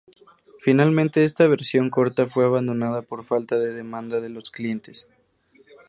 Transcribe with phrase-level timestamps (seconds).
[0.59, 5.07] Finalmente esta versión corta fue abandonada por falta de demanda de los clientes.